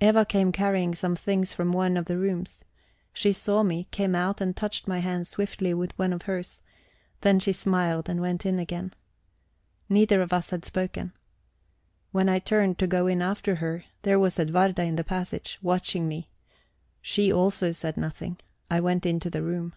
[0.00, 2.64] Eva came carrying some things from one of the rooms.
[3.12, 6.62] She saw me, came out, and touched my hands swiftly with one of hers;
[7.20, 8.92] then she smiled and went in again.
[9.88, 11.12] Neither of us had spoken.
[12.10, 16.08] When I turned to go in after her, there was Edwarda in the passage, watching
[16.08, 16.28] me.
[17.00, 18.38] She also said nothing.
[18.68, 19.74] I went into the room.